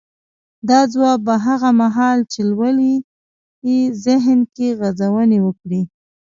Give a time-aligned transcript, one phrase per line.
[0.69, 2.95] دا ځواب به هغه مهال چې لولئ
[3.67, 5.81] يې ذهن کې غځونې وکړي.